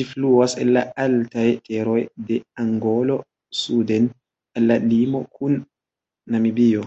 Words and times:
Ĝi 0.00 0.04
fluas 0.08 0.52
el 0.64 0.68
la 0.76 0.82
altaj 1.04 1.46
teroj 1.70 1.96
de 2.28 2.38
Angolo 2.66 3.16
suden 3.62 4.06
al 4.60 4.70
la 4.72 4.76
limo 4.94 5.24
kun 5.40 5.58
Namibio. 6.36 6.86